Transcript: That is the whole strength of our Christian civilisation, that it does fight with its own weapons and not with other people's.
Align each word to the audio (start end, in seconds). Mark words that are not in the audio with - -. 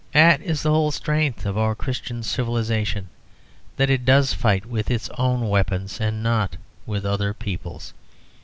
That 0.13 0.41
is 0.41 0.63
the 0.63 0.71
whole 0.71 0.89
strength 0.89 1.45
of 1.45 1.59
our 1.59 1.75
Christian 1.75 2.23
civilisation, 2.23 3.09
that 3.77 3.91
it 3.91 4.03
does 4.03 4.33
fight 4.33 4.65
with 4.65 4.89
its 4.89 5.11
own 5.15 5.47
weapons 5.47 5.99
and 6.01 6.23
not 6.23 6.57
with 6.87 7.05
other 7.05 7.35
people's. 7.35 7.93